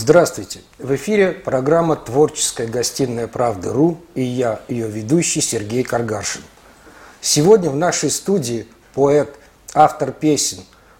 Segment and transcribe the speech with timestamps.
[0.00, 0.60] Здравствуйте!
[0.78, 6.42] В эфире программа «Творческая гостиная правды.ру» и я, ее ведущий Сергей Каргашин.
[7.20, 9.34] Сегодня в нашей студии поэт,
[9.74, 10.58] автор песен,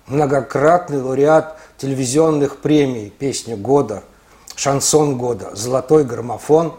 [0.09, 4.03] многократный лауреат телевизионных премий «Песня года»,
[4.57, 6.75] «Шансон года», «Золотой граммофон»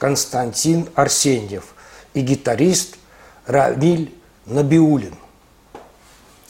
[0.00, 1.66] Константин Арсеньев
[2.14, 2.96] и гитарист
[3.46, 4.12] Рамиль
[4.44, 5.14] Набиулин.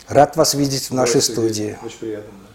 [0.09, 1.77] Рад вас видеть в нашей студии.
[1.85, 2.50] Очень приятно.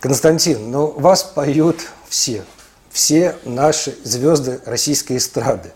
[0.00, 2.44] Константин, ну вас поют все,
[2.90, 5.72] все наши звезды российской эстрады.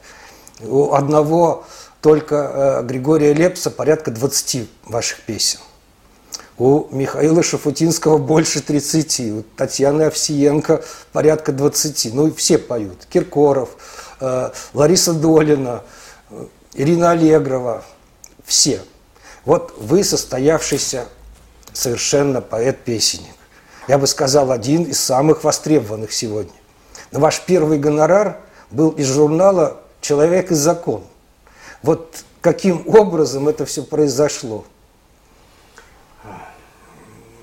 [0.61, 1.65] У одного
[2.03, 5.59] только э, Григория Лепса порядка 20 ваших песен.
[6.59, 12.13] У Михаила Шафутинского больше 30, у Татьяны Овсиенко порядка 20.
[12.13, 13.07] Ну и все поют.
[13.09, 13.71] Киркоров,
[14.21, 15.83] э, Лариса Долина,
[16.29, 17.83] э, Ирина Аллегрова,
[18.45, 18.83] все.
[19.47, 21.07] Вот вы состоявшийся
[21.73, 23.40] совершенно поэт-песенник
[23.89, 26.53] я бы сказал, один из самых востребованных сегодня.
[27.13, 28.39] Но ваш первый гонорар
[28.71, 31.05] был из журнала «Человек и закон».
[31.83, 34.65] Вот каким образом это все произошло?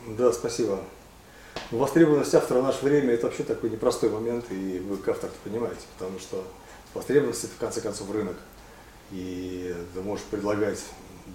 [0.07, 0.79] Да, спасибо.
[1.71, 5.81] Востребованность автора в наше время– это вообще такой непростой момент, и вы как автор понимаете,
[5.97, 6.43] потому что
[6.93, 8.37] востребованность– это в конце концов рынок.
[9.11, 10.79] И ты можешь предлагать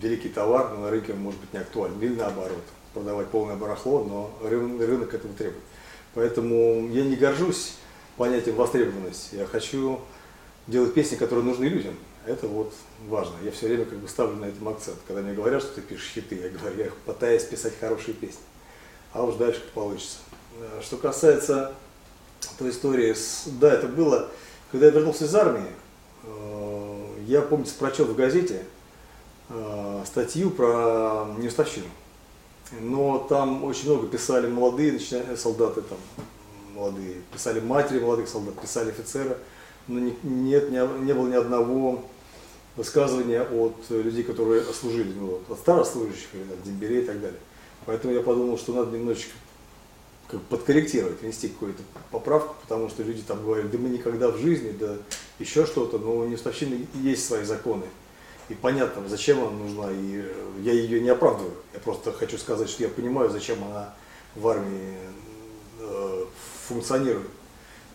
[0.00, 2.62] великий товар, но на рынке он может быть не актуален, или наоборот–
[2.94, 5.62] продавать полное барахло, но рынок этого требует.
[6.14, 7.74] Поэтому я не горжусь
[8.16, 9.36] понятием востребованности.
[9.36, 10.00] Я хочу
[10.66, 11.94] делать песни, которые нужны людям.
[12.26, 12.72] Это вот
[13.08, 13.34] важно.
[13.42, 14.98] Я все время как бы ставлю на этом акцент.
[15.08, 18.42] Когда мне говорят, что ты пишешь хиты, я говорю, я пытаюсь писать хорошие песни.
[19.12, 20.18] А уж дальше как получится.
[20.60, 21.72] Э, что касается
[22.58, 23.44] той истории, с...
[23.46, 24.28] да, это было,
[24.70, 25.66] когда я вернулся из армии,
[26.24, 28.64] э, я, помнится, прочел в газете
[29.48, 31.86] э, статью про неуставщину
[32.80, 34.98] но там очень много писали молодые
[35.36, 35.98] солдаты, там,
[36.74, 39.36] молодые, писали матери молодых солдат, писали офицеры,
[39.88, 42.04] но не, нет, не, не было ни одного
[42.76, 47.38] высказывания от людей, которые служили, ну, от старослужащих, от дембелей и так далее.
[47.84, 49.32] Поэтому я подумал, что надо немножечко
[50.28, 54.70] как подкорректировать, внести какую-то поправку, потому что люди там говорили, да мы никогда в жизни,
[54.70, 54.96] да
[55.38, 57.84] еще что-то, но у неуставщины есть свои законы
[58.48, 61.54] и понятно, зачем она нужна, и э, я ее не оправдываю.
[61.72, 63.94] Я просто хочу сказать, что я понимаю, зачем она
[64.34, 64.96] в армии
[65.78, 66.24] э,
[66.66, 67.28] функционирует.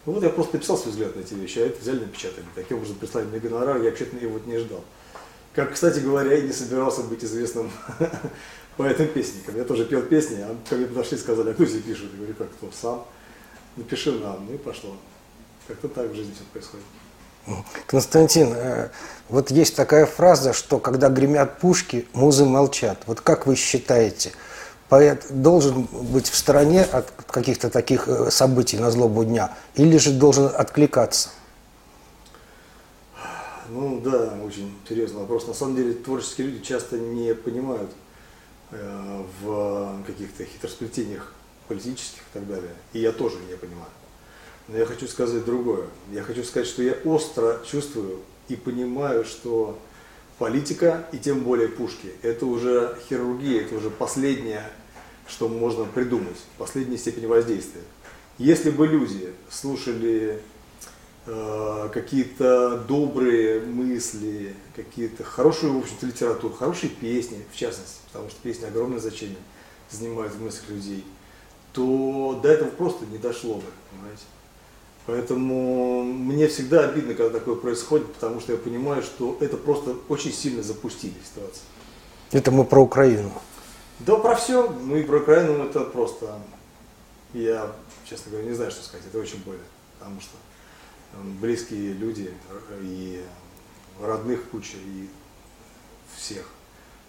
[0.06, 2.46] Ну вот я просто написал свой взгляд на эти вещи, а это взяли напечатали.
[2.56, 4.84] Таким образом прислали мне гонорар, я вообще-то его не ждал.
[5.54, 7.70] Как, кстати говоря, я не собирался быть известным
[8.78, 9.58] поэтом-песником.
[9.58, 12.12] Я тоже пел песни, а ко мне подошли и сказали, а кто здесь пишет?
[12.12, 12.72] Я говорю, как кто?
[12.72, 13.06] Сам.
[13.76, 14.96] Напиши нам, ну и пошло.
[15.68, 16.86] Как-то так в жизни все происходит.
[17.86, 18.90] Константин, э,
[19.30, 23.00] вот есть такая фраза, что когда гремят пушки, музы молчат.
[23.06, 24.32] Вот как вы считаете,
[24.90, 30.12] поэт должен быть в стороне от каких-то таких э, событий на злобу дня или же
[30.12, 31.30] должен откликаться?
[33.70, 35.46] Ну да, очень серьезный вопрос.
[35.48, 37.92] На самом деле творческие люди часто не понимают
[38.72, 41.34] э, в каких-то хитросплетениях
[41.68, 42.72] политических и так далее.
[42.94, 43.90] И я тоже не понимаю.
[44.68, 45.88] Но я хочу сказать другое.
[46.12, 48.20] Я хочу сказать, что я остро чувствую
[48.50, 49.78] и понимаю, что
[50.38, 54.70] политика, и тем более пушки, это уже хирургия, это уже последнее,
[55.28, 57.82] что можно придумать, последняя степень воздействия.
[58.38, 60.40] Если бы люди слушали
[61.26, 68.40] э, какие-то добрые мысли, какие-то хорошую, в общем-то, литературу, хорошие песни, в частности, потому что
[68.42, 69.38] песни огромное значение
[69.90, 71.04] занимают в мыслях людей,
[71.74, 74.24] то до этого просто не дошло бы, понимаете.
[75.08, 80.34] Поэтому мне всегда обидно, когда такое происходит, потому что я понимаю, что это просто очень
[80.34, 81.64] сильно запустили ситуацию.
[82.32, 83.32] Это мы про Украину.
[84.00, 84.70] Да, про все.
[84.70, 86.38] Ну и про Украину это просто...
[87.34, 87.72] Я,
[88.04, 89.06] честно говоря, не знаю, что сказать.
[89.08, 89.64] Это очень больно.
[89.98, 90.36] Потому что
[91.42, 92.34] близкие люди
[92.82, 93.24] и
[94.02, 95.08] родных куча, и
[96.18, 96.46] всех.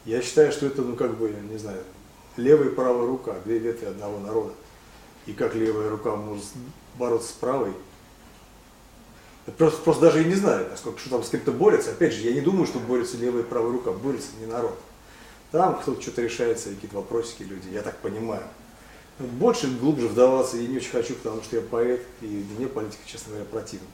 [0.05, 1.83] Я считаю, что это, ну как бы, не знаю,
[2.37, 4.53] левая и правая рука, две ветви одного народа.
[5.27, 6.47] И как левая рука может
[6.95, 7.73] бороться с правой,
[9.57, 11.91] Просто, просто даже и не знаю, насколько что там с кем-то борется.
[11.91, 14.79] Опять же, я не думаю, что борется левая и правая рука, борется не народ.
[15.51, 18.43] Там кто-то что-то решается, какие-то вопросики люди, я так понимаю.
[19.19, 23.31] Больше, глубже вдаваться я не очень хочу, потому что я поэт, и мне политика, честно
[23.31, 23.87] говоря, противна.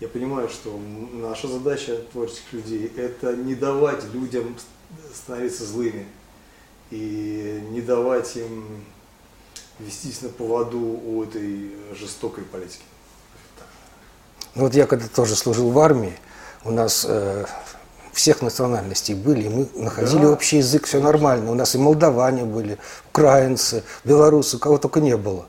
[0.00, 0.78] Я понимаю, что
[1.12, 4.56] наша задача творческих людей– это не давать людям
[5.12, 6.06] становиться злыми
[6.90, 8.84] и не давать им
[9.78, 12.82] вестись на поводу у этой жестокой политики.
[14.54, 16.16] Ну вот я когда тоже служил в армии,
[16.64, 17.44] у нас э,
[18.12, 20.30] всех национальностей были, и мы находили да.
[20.30, 21.50] общий язык, все нормально.
[21.50, 22.78] У нас и молдаване были,
[23.10, 25.46] украинцы, белорусы, кого только не было.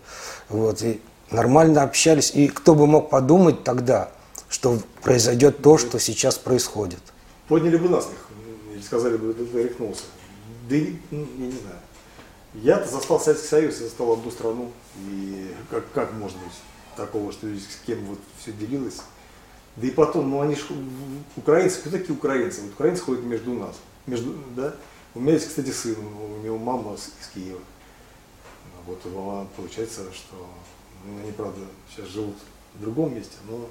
[0.49, 2.31] Вот, и нормально общались.
[2.33, 4.09] И кто бы мог подумать тогда,
[4.49, 6.99] что произойдет то, что сейчас происходит.
[7.47, 8.17] Подняли бы насмех,
[8.73, 10.03] или сказали бы, ты рехнулся.
[10.67, 11.79] Да я не знаю.
[12.55, 14.71] Я-то застал Советский Союз, я застал одну страну.
[15.07, 16.53] И как, как может быть
[16.95, 19.01] такого, что с кем вот все делилось?
[19.75, 20.63] Да и потом, ну они же,
[21.35, 22.61] украинцы, кто такие украинцы?
[22.61, 23.75] Вот украинцы ходят между нас.
[24.05, 24.75] Между, да?
[25.13, 27.59] У меня есть, кстати, сын, у него мама из Киева.
[28.85, 29.01] Вот
[29.55, 30.35] получается, что
[31.05, 32.35] ну, они, правда, сейчас живут
[32.75, 33.69] в другом месте, но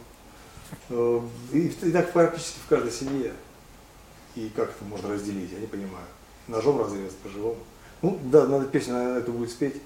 [0.91, 1.21] э,
[1.53, 3.33] и, и так практически в каждой семье.
[4.35, 6.07] И как это можно разделить, я не понимаю.
[6.49, 7.59] Ножом разрезать по-живому.
[8.03, 9.77] Ну, да, надо песню, наверное, эту будет спеть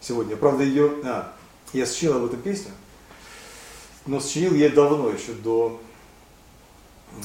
[0.00, 0.36] сегодня.
[0.36, 0.92] Правда, ее...
[1.04, 1.32] А,
[1.72, 2.70] я сочинил об этом песню,
[4.06, 5.80] но сочинил я давно, еще до,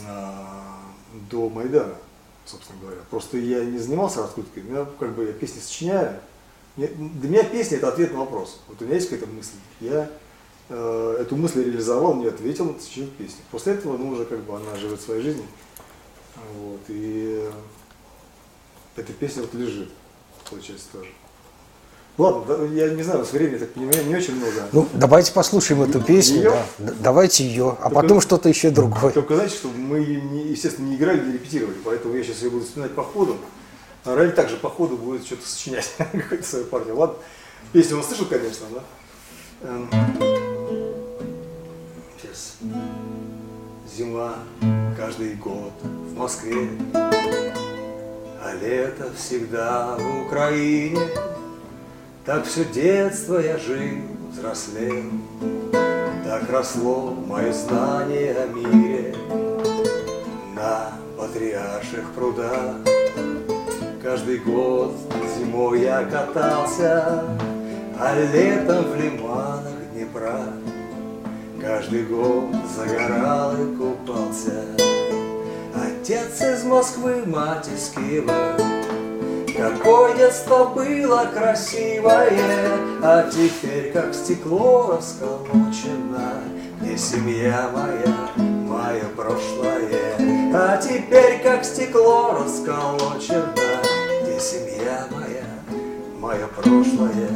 [0.08, 0.80] а,
[1.30, 1.96] до Майдана,
[2.46, 3.02] собственно говоря.
[3.10, 6.20] Просто я не занимался раскруткой, меня, как бы я песни сочиняю.
[6.78, 8.62] Для меня песня это ответ на вопрос.
[8.68, 10.10] Вот у меня есть какая-то мысль, я
[10.70, 13.42] э, эту мысль реализовал, мне ответил, сочинил песню.
[13.52, 15.46] После этого, ну, уже как бы она живет своей жизнью.
[16.56, 17.50] Вот, и
[18.96, 19.90] эта песня вот лежит,
[20.50, 21.10] получается, тоже.
[22.22, 24.68] Ладно, я не знаю, с времени, так понимаю, не очень много.
[24.72, 26.38] Ну, давайте послушаем эту песню.
[26.38, 26.54] Ее?
[26.78, 26.94] Да.
[27.00, 29.12] Давайте ее, а только, потом что-то еще другое.
[29.12, 32.94] Только знаете, что мы, естественно, не играли, не репетировали, поэтому я сейчас ее буду вспоминать
[32.94, 33.38] по ходу.
[34.06, 36.96] А Раль также по ходу будет что-то сочинять, какую-то свою партию.
[36.96, 37.16] Ладно,
[37.74, 39.68] песню он слышал, конечно, да?
[39.68, 39.90] Эм.
[42.22, 42.58] Сейчас.
[43.98, 44.36] Зима
[44.96, 51.00] каждый год в Москве, а лето всегда в Украине.
[52.24, 53.98] Так все детство я жил,
[54.32, 55.06] взрослел,
[56.24, 59.16] Так росло мое знание о мире
[60.56, 62.76] На патриарших прудах.
[64.04, 64.94] Каждый год
[65.36, 67.24] зимой я катался,
[68.00, 70.46] А летом в лиманах Днепра.
[71.60, 72.46] Каждый год
[72.76, 74.64] загорал и купался.
[75.74, 78.56] Отец из Москвы, мать из Киева,
[79.62, 86.34] Какое детство было красивое, А теперь как стекло расколочено,
[86.80, 90.16] Где семья моя, мое прошлое.
[90.56, 93.54] А теперь как стекло расколочено,
[94.24, 95.46] Где семья моя,
[96.20, 97.30] мое прошлое.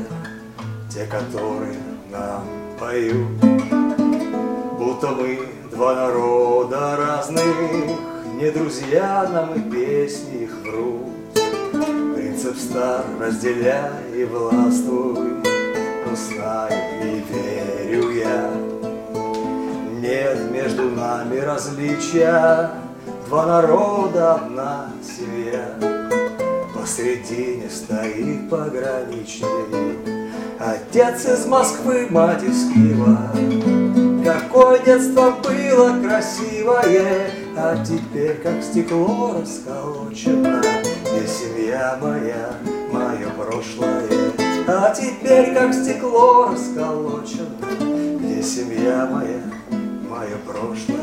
[0.92, 1.78] Те, которые
[2.10, 2.44] нам
[2.80, 3.40] поют,
[4.80, 7.46] Будто мы два народа разных,
[8.34, 11.15] Не друзья нам и песни их врут
[12.46, 15.42] принцип стар, разделяй и властвуй,
[16.06, 16.72] но знай
[17.02, 18.52] и верю я.
[20.00, 22.72] Нет между нами различия,
[23.28, 25.76] два народа, одна семья.
[26.74, 29.48] Посредине стоит пограничник,
[30.60, 33.32] отец из Москвы, мать из Киева.
[34.24, 40.62] Какое детство было красивое, а теперь как стекло расколочено
[41.36, 42.50] семья моя,
[42.92, 44.08] мое прошлое,
[44.68, 47.50] А теперь как стекло расколочено,
[48.20, 49.42] где семья моя,
[50.10, 50.96] мое прошлое.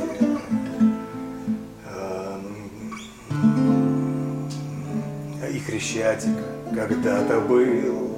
[5.52, 6.30] И Хрещатик
[6.74, 8.16] когда-то был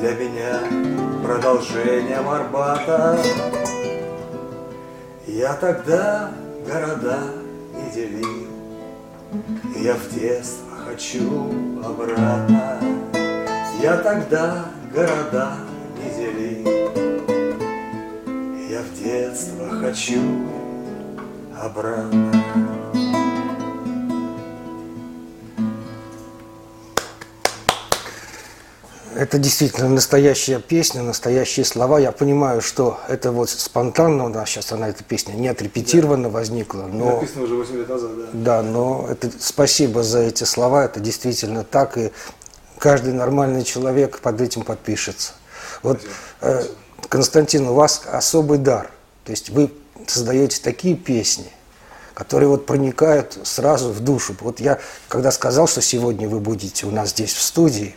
[0.00, 0.60] для меня
[1.24, 3.18] продолжением Арбата.
[5.26, 6.30] Я тогда
[6.64, 7.18] города
[7.74, 8.41] не делил,
[9.76, 11.52] я в детство хочу
[11.84, 12.78] обратно,
[13.80, 15.56] Я тогда города
[15.96, 16.68] не делил.
[18.70, 20.20] Я в детство хочу
[21.58, 22.71] обратно.
[29.22, 32.00] Это действительно настоящая песня, настоящие слова.
[32.00, 36.30] Я понимаю, что это вот спонтанно у нас сейчас она, эта песня, не отрепетированно да.
[36.30, 36.88] возникла.
[36.92, 38.26] Но, Написано уже 8 лет назад, да.
[38.32, 42.10] Да, но это, спасибо за эти слова, это действительно так, и
[42.78, 45.34] каждый нормальный человек под этим подпишется.
[45.84, 46.00] Вот,
[46.40, 46.64] э,
[47.08, 48.90] Константин, у вас особый дар.
[49.22, 49.70] То есть вы
[50.08, 51.52] создаете такие песни,
[52.12, 54.34] которые вот проникают сразу в душу.
[54.40, 57.94] Вот я, когда сказал, что сегодня вы будете у нас здесь в студии,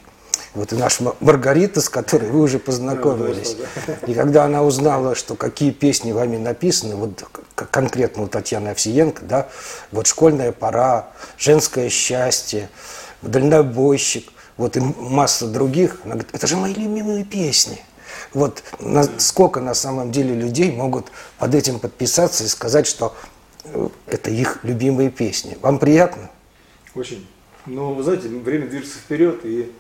[0.56, 3.58] вот и наша Маргарита, с которой вы уже познакомились.
[4.08, 7.24] И когда она узнала, что какие песни вами написаны, вот
[7.56, 9.50] конкретно у Татьяны Овсиенко, да,
[9.92, 12.70] вот «Школьная пора», «Женское счастье»,
[13.22, 17.82] «Дальнобойщик», вот и масса других, она говорит, это же мои любимые песни.
[18.34, 18.64] Вот
[19.18, 23.16] сколько на самом деле людей могут под этим подписаться и сказать, что
[23.66, 25.58] э, это их любимые песни.
[25.62, 26.30] Вам приятно?
[26.94, 27.28] Очень.
[27.66, 29.72] Ну, вы знаете, время движется вперед, и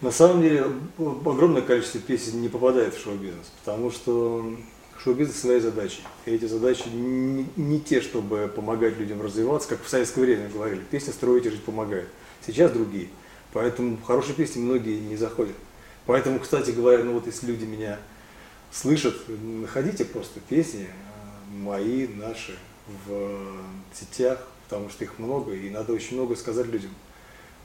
[0.00, 0.64] На самом деле
[0.98, 4.56] огромное количество песен не попадает в шоу-бизнес, потому что
[5.04, 6.00] шоу-бизнес своей задачей.
[6.24, 10.80] И эти задачи не, не те, чтобы помогать людям развиваться, как в советское время говорили,
[10.90, 12.08] песня строить и жить помогает.
[12.46, 13.08] Сейчас другие.
[13.52, 15.56] Поэтому хорошие песни многие не заходят.
[16.06, 17.98] Поэтому, кстати говоря, ну вот если люди меня
[18.72, 22.56] слышат, находите просто песни э, мои, наши
[23.06, 23.38] в
[23.92, 26.90] сетях, потому что их много, и надо очень много сказать людям.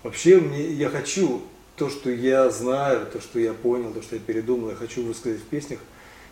[0.04, 1.42] Вообще, мне, я хочу
[1.75, 5.39] то, что я знаю, то, что я понял, то, что я передумал, я хочу высказать
[5.41, 5.79] в песнях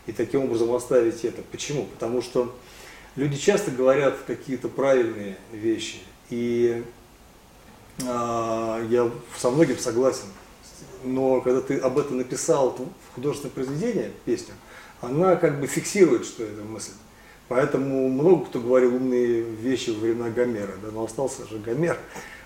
[0.05, 1.41] и таким образом оставить это.
[1.51, 1.85] Почему?
[1.85, 2.55] Потому что
[3.15, 6.83] люди часто говорят какие-то правильные вещи, и
[8.07, 10.25] а, я со многим согласен.
[11.03, 14.53] Но когда ты об этом написал в художественное произведение, песню,
[15.01, 16.93] она как бы фиксирует, что это мысль.
[17.49, 21.99] Поэтому много кто говорил умные вещи во времена Гомера, да, но остался же Гомер.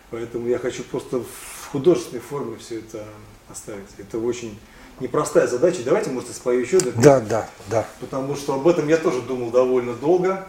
[0.10, 1.22] Поэтому я хочу просто
[1.68, 3.04] в художественной форме все это
[3.50, 3.88] оставить.
[3.98, 4.58] Это очень
[5.02, 5.82] непростая задача.
[5.84, 7.86] Давайте, может, я спою еще одну Да, да, да.
[8.00, 10.48] Потому что об этом я тоже думал довольно долго.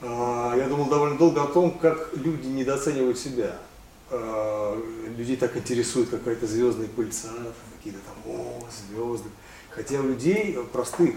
[0.00, 3.56] А, я думал довольно долго о том, как люди недооценивают себя.
[4.10, 4.82] А,
[5.18, 7.28] людей так интересует какая-то звездная пыльца,
[7.76, 9.28] какие-то там, о, звезды.
[9.68, 11.16] Хотя у людей простых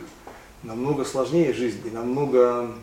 [0.61, 2.75] намного сложнее жизнь и намного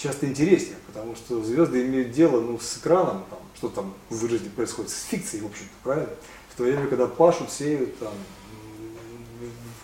[0.00, 4.48] часто интереснее, потому что звезды имеют дело ну, с экраном, там, что там в жизни
[4.48, 6.10] происходит, с фикцией, в общем-то, правильно?
[6.48, 8.12] В то время, когда пашут, сеют, там,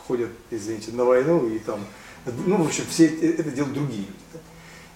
[0.06, 1.80] ходят, извините, на войну и там,
[2.46, 4.12] ну, в общем, все это делают другие люди.
[4.32, 4.40] Да?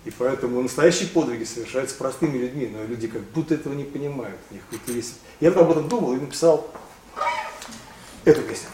[0.07, 4.39] И поэтому настоящие подвиги совершаются простыми людьми, но люди как будто этого не понимают.
[4.51, 5.17] У них есть...
[5.41, 6.71] Я об этом думал и написал
[8.25, 8.69] эту песню.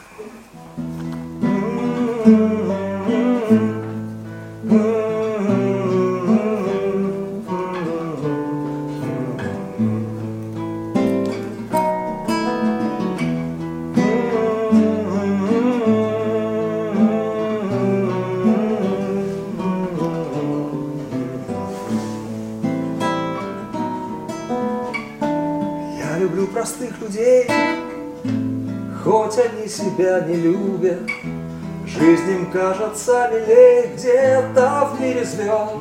[32.96, 35.74] Кажется милее где-то в мире звезд.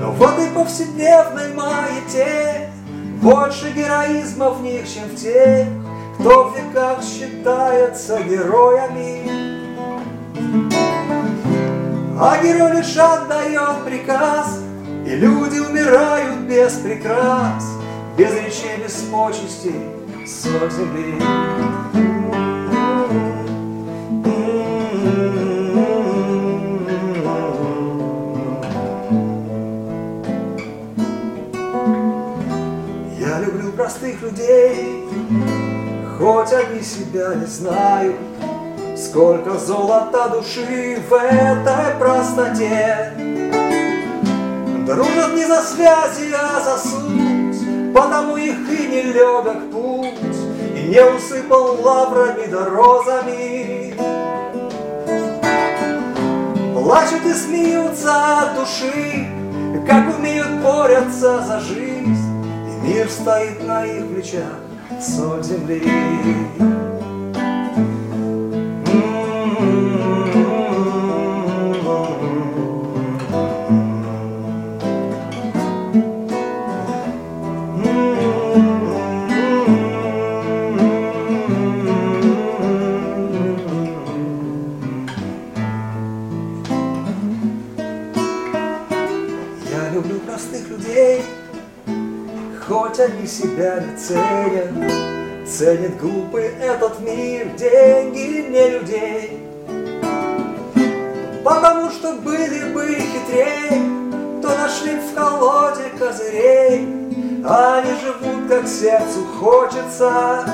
[0.00, 2.70] Но вот и повседневной маяте
[3.22, 5.68] Больше героизма в них, чем в тех,
[6.18, 9.30] Кто в веках считается героями.
[12.18, 14.58] А герой лишь отдает приказ,
[15.06, 17.64] И люди умирают без прикрас,
[18.16, 19.88] Без речей, без почестей,
[20.26, 21.81] соль земли.
[34.22, 35.08] Людей,
[36.18, 38.16] Хоть они себя не знают,
[38.96, 43.12] Сколько золота души в этой простоте.
[44.86, 50.36] Дружат не за связи, а за суть, Потому их и не легок путь,
[50.76, 53.94] И не усыпал лаврами да розами.
[56.74, 59.26] Плачут и смеются от души,
[59.86, 61.91] Как умеют борются за жизнь,
[62.82, 64.58] Мир стоит на их плечах,
[65.00, 65.82] соль земли.
[93.26, 99.38] Себя не ценят, Ценит глупый этот мир деньги не людей.
[101.44, 103.82] Потому что были бы хитрее,
[104.40, 106.88] То нашли в колоде козырей,
[107.44, 110.44] Они живут, как сердцу хочется.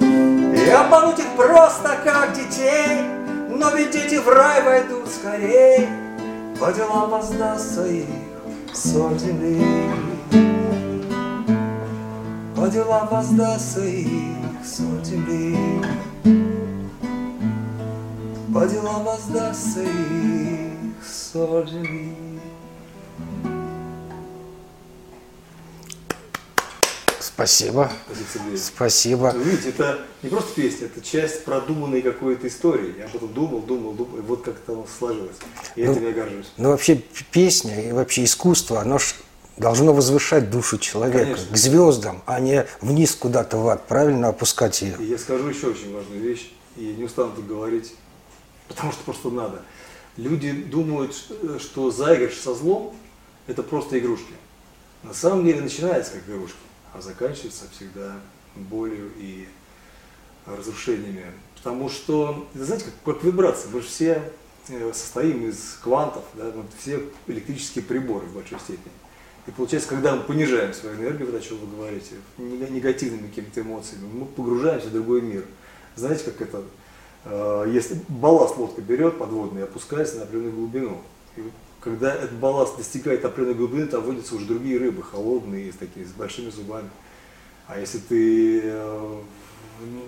[0.00, 2.98] И обмануть их просто, как детей,
[3.48, 5.88] Но ведь дети в рай войдут скорей,
[6.58, 8.06] По делам воздастся их
[8.74, 9.62] соль земли
[12.62, 15.56] по делам воздастся их соль земли.
[18.54, 19.82] По делам воздастся
[27.42, 27.90] Спасибо.
[28.56, 29.32] Спасибо.
[29.34, 32.94] Вы видите, это не просто песня, это часть продуманной какой-то истории.
[32.96, 35.36] Я потом думал, думал, думал, и вот как это сложилось.
[35.74, 36.52] И ну, этим я горжусь.
[36.56, 39.14] Ну, вообще, песня и вообще искусство, оно ж
[39.56, 41.52] должно возвышать душу человека Конечно.
[41.52, 44.96] к звездам, а не вниз куда-то в ад, правильно опускать ее.
[45.00, 47.92] И я скажу еще очень важную вещь, и не устану тут говорить,
[48.68, 49.62] потому что просто надо.
[50.16, 51.12] Люди думают,
[51.58, 52.94] что заигрыш со злом–
[53.48, 54.32] это просто игрушки.
[55.02, 56.56] На самом деле начинается как игрушки,
[56.92, 58.16] а заканчивается всегда
[58.54, 59.48] болью и
[60.46, 61.26] разрушениями.
[61.56, 64.32] Потому что, знаете, как, как вибрация, мы же все
[64.68, 68.92] э, состоим из квантов, да, все электрические приборы в большой степени.
[69.46, 73.60] И получается, когда мы понижаем свою энергию, вот о чем вы говорите, нега- негативными какими-то
[73.60, 75.44] эмоциями, мы погружаемся в другой мир.
[75.96, 76.62] Знаете, как это,
[77.24, 81.02] э, если балласт лодка берет подводный опускается на определенную глубину.
[81.36, 81.42] И
[81.82, 86.12] когда этот балласт достигает определенной глубины, там водятся уже другие рыбы, холодные, с такими, с
[86.12, 86.88] большими зубами.
[87.66, 89.20] А если ты э,
[89.80, 90.02] ну,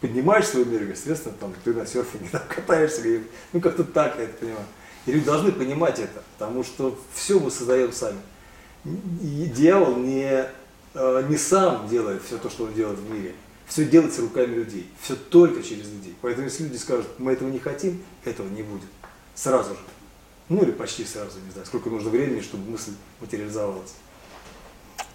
[0.00, 4.24] поднимаешь свою энергию, естественно, там, ты на серфинге там, катаешься, и, ну как-то так, я
[4.24, 4.66] это понимаю.
[5.06, 8.18] И люди должны понимать это, потому что все мы создаем сами.
[8.84, 10.46] И дьявол не,
[10.94, 13.34] э, не сам делает все то, что он делает в мире.
[13.66, 14.88] Все делается руками людей.
[15.00, 16.14] Все только через людей.
[16.20, 18.88] Поэтому если люди скажут, мы этого не хотим, этого не будет.
[19.34, 19.80] Сразу же.
[20.48, 23.92] Ну или почти сразу, не знаю, сколько нужно времени, чтобы мысль материализовалась.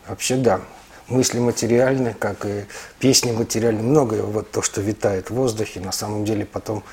[0.08, 0.62] Вообще да.
[1.08, 2.66] Мысли материальны, как и
[3.00, 3.82] песни материальны.
[3.82, 6.84] Многое вот то, что витает в воздухе, на самом деле потом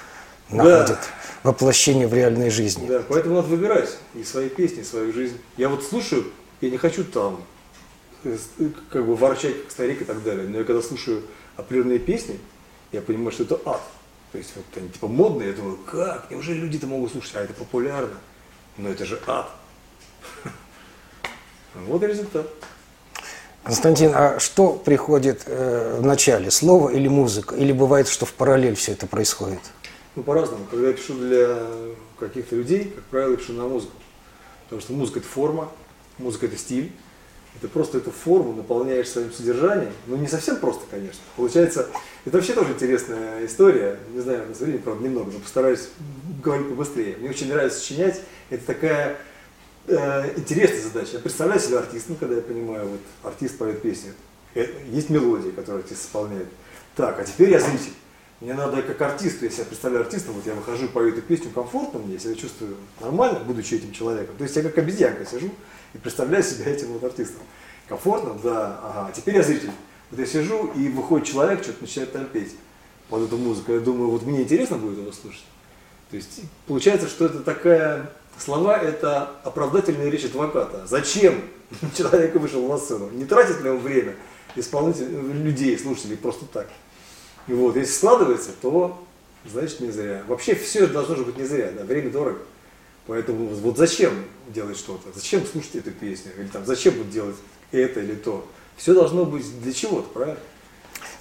[0.50, 0.64] Да.
[0.64, 0.99] находит
[1.42, 2.87] воплощение в реальной жизни.
[2.88, 5.38] Да, поэтому надо выбирать и свои песни, и свою жизнь.
[5.57, 6.25] Я вот слушаю,
[6.61, 7.42] я не хочу там
[8.25, 11.23] э, э, как бы ворчать как старик и так далее, но я когда слушаю
[11.57, 12.38] определенные песни,
[12.92, 13.83] я понимаю, что это ад.
[14.32, 17.40] То есть вот они типа модные, я думаю, как, неужели люди это могут слушать, а
[17.40, 18.16] это популярно?
[18.76, 19.50] Но это же ад.
[21.75, 22.47] Вот и результат.
[23.62, 27.54] Константин, а что приходит э, в начале, слово или музыка?
[27.54, 29.61] Или бывает, что в параллель все это происходит?
[30.16, 30.64] Ну, по-разному.
[30.70, 31.58] Когда я пишу для
[32.18, 33.92] каких-то людей, как правило, я пишу на музыку.
[34.64, 35.70] Потому что музыка– это форма,
[36.16, 36.92] музыка– это стиль.
[37.61, 39.93] Это просто эту форму наполняешь своим содержанием.
[40.07, 41.21] Ну, не совсем просто, конечно.
[41.37, 41.88] Получается,
[42.25, 43.99] это вообще тоже интересная история.
[44.12, 45.89] Не знаю, у нас времени, правда, немного, но постараюсь
[46.43, 47.17] говорить побыстрее.
[47.17, 48.21] Мне очень нравится сочинять.
[48.50, 49.17] Это такая
[49.89, 51.11] э, интересная задача.
[51.15, 54.13] Я представляю себя артистом, когда я понимаю, вот артист поет песню.
[54.54, 56.47] Э, Есть мелодия, которую артист исполняет.
[56.95, 57.93] Так, а теперь я зритель.
[58.41, 61.99] Мне надо как артисту, если я представляю артистом, вот я выхожу, пою эту песню комфортно
[61.99, 64.37] мне, я себя чувствую нормально, будучи этим человеком.
[64.37, 65.50] То есть я как обезьянка сижу
[65.93, 67.43] и представляю себя этим вот артистом.
[67.89, 68.35] Комфортно?
[68.43, 69.09] Да, ага.
[69.09, 69.71] А теперь я зритель.
[70.11, 72.55] Вот я сижу, и выходит человек, что-то начинает там петь
[73.09, 73.73] под эту музыку.
[73.73, 75.45] Я думаю, вот мне интересно будет его слушать.
[76.11, 80.87] То есть получается, что это такая слова, это оправдательная речь адвоката.
[80.87, 81.43] Зачем
[81.97, 83.11] человек вышел на сцену?
[83.11, 84.17] Не тратит ли он время
[84.57, 86.69] исполнителей, людей, слушателей просто так?
[87.47, 89.03] И вот, если складывается, то
[89.47, 90.23] значит не зря.
[90.27, 92.41] Вообще все должно же быть не зря, да, время дорого.
[93.07, 94.13] Поэтому вот зачем
[94.49, 95.09] делать что-то?
[95.15, 96.33] Зачем слушать эту песню?
[96.39, 97.37] Или там зачем вот делать
[97.73, 98.47] это или то?
[98.76, 100.39] Все должно быть для чего-то, правильно?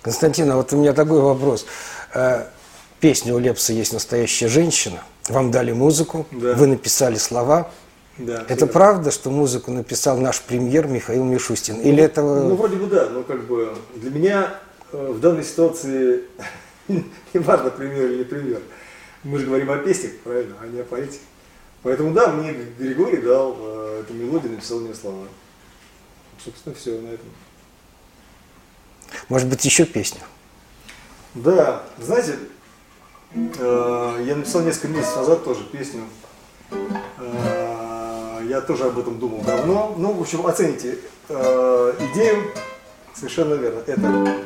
[0.01, 1.65] Константин, а вот у меня такой вопрос.
[2.13, 2.45] Э,
[2.99, 5.03] Песня у Лепса есть настоящая женщина.
[5.29, 6.53] Вам дали музыку, Да.
[6.53, 7.69] вы написали слова.
[8.17, 8.73] Да, Это всегда.
[8.73, 11.79] правда, что музыку написал наш премьер Михаил Мишустин?
[11.81, 12.21] Или это...
[12.23, 14.55] Ну, вроде бы да, но как бы для меня
[14.91, 16.23] э, в данной ситуации
[16.87, 17.03] не
[17.35, 18.61] важно, пример или не пример.
[19.23, 21.19] Мы же говорим о песнях, правильно, а не о поэте.
[21.83, 25.27] Поэтому да, мне Григорий дал э, эту мелодию, написал мне слова.
[26.43, 27.27] Собственно, все на этом.
[29.29, 30.21] Может быть, еще песня?
[31.33, 32.39] Да, знаете,
[33.33, 36.03] э, я написал несколько месяцев назад тоже песню.
[36.71, 39.95] Э, я тоже об этом думал давно.
[39.97, 42.51] Ну, в общем, оцените э, идею.
[43.13, 43.81] Совершенно верно.
[43.85, 44.43] Это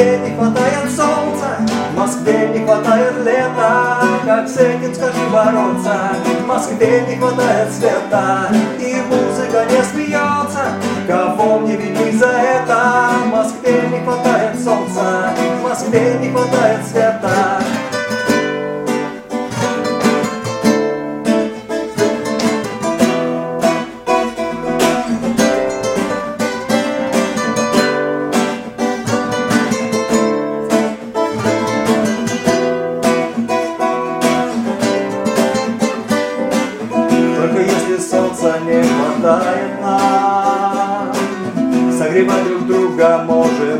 [0.00, 1.58] Москве не хватает солнца,
[1.94, 6.16] Москве не хватает лета, как с этим скажи бороться?
[6.46, 10.72] Москве не хватает света, и музыка не смеется,
[11.06, 17.49] кого мне веди за это Москве не хватает солнца, Москве не хватает света.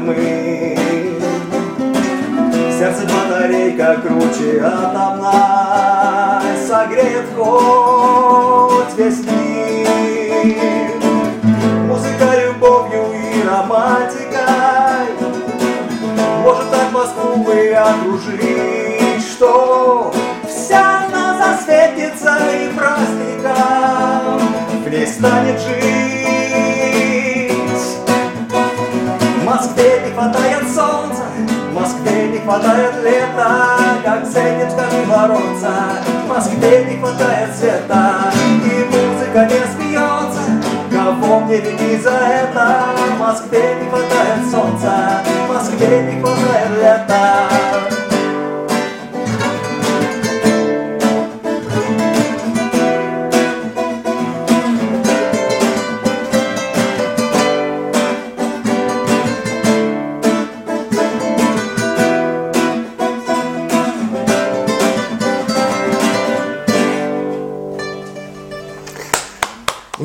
[0.01, 0.77] Мы.
[2.79, 10.93] Сердце батарейка круче атомной Согреет хоть весь мир.
[11.87, 15.09] Музыка любовью и романтикой.
[16.43, 20.13] Может так Москву и окружить Что
[20.49, 24.41] вся она засветится и праздником.
[24.85, 26.00] В ней станет жить
[29.61, 31.25] Москве не хватает солнца
[31.71, 35.71] В Москве не хватает лета Как ценит скажи бороться.
[36.25, 38.33] В Москве не хватает света
[38.65, 40.41] И музыка не смеется.
[40.91, 42.87] Кого мне вини за это?
[43.17, 48.00] В Москве не хватает солнца В Москве не хватает лета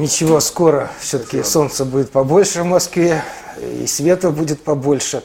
[0.05, 3.23] Ничего, скоро все-таки солнца будет побольше в Москве,
[3.59, 5.23] и света будет побольше.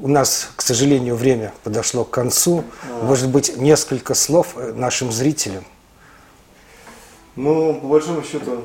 [0.00, 2.64] У нас, к сожалению, время подошло к концу.
[3.02, 5.66] Может быть, несколько слов нашим зрителям.
[7.36, 8.64] Ну, по большому счету,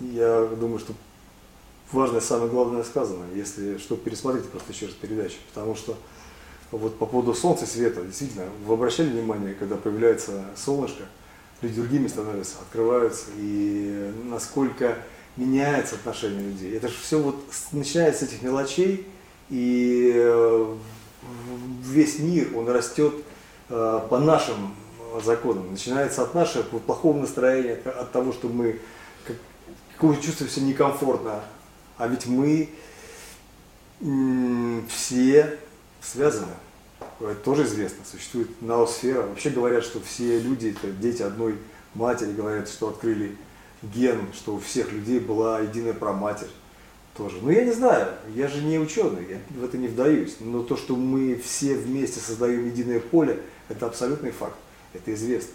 [0.00, 0.94] я думаю, что
[1.92, 5.94] важное, самое главное сказано, если что, пересмотрите просто еще раз передачу, потому что
[6.70, 11.02] вот по поводу солнца и света, действительно, вы обращали внимание, когда появляется солнышко,
[11.62, 14.96] люди другими становятся, открываются, и насколько
[15.36, 16.76] меняется отношение людей.
[16.76, 17.36] Это же все вот
[17.72, 19.06] начинается с этих мелочей,
[19.48, 20.76] и э,
[21.82, 23.14] весь мир, он растет
[23.68, 24.74] э, по нашим
[25.24, 25.70] законам.
[25.70, 28.78] Начинается от нашего плохого настроения, от- того, что мы
[29.26, 31.40] как- чувствуем себя некомфортно.
[31.98, 32.70] А ведь мы
[34.88, 35.58] все
[36.00, 36.52] связаны.
[37.20, 38.04] Это тоже известно.
[38.10, 39.22] Существует ноосфера.
[39.22, 41.56] Вообще говорят, что все люди это дети одной
[41.94, 42.32] матери.
[42.32, 43.36] Говорят, что открыли
[43.82, 46.48] ген, что у всех людей была единая праматерь
[47.16, 47.38] тоже.
[47.42, 50.36] Ну, я не знаю, я же не ученый, я в это не вдаюсь.
[50.40, 54.56] Но то, что мы все вместе создаем единое поле, это абсолютный факт.
[54.94, 55.54] Это известно.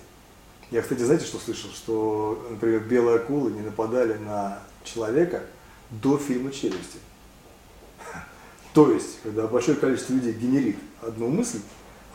[0.72, 1.70] Я, кстати, знаете, что слышал?
[1.72, 5.44] Что, например, белые акулы не нападали на человека
[5.90, 7.00] до фильма «Челюсти».
[8.76, 11.62] То есть, когда большое количество людей генерит одну мысль,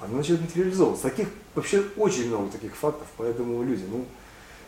[0.02, 1.08] она начинает материализовываться.
[1.08, 4.04] Таких вообще очень много таких фактов, поэтому люди, ну,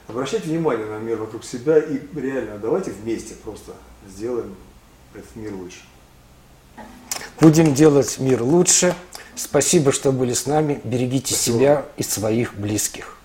[0.08, 3.72] обращайте внимание на мир вокруг себя и реально давайте вместе просто
[4.08, 4.54] сделаем
[5.12, 5.80] этот мир лучше.
[7.38, 8.94] Будем делать мир лучше.
[9.34, 10.80] Спасибо, что были с нами.
[10.84, 11.56] Берегите Спасибо.
[11.58, 13.18] себя и своих близких.